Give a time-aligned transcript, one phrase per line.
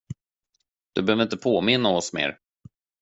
[0.93, 2.39] Du behöver inte påminna oss mer.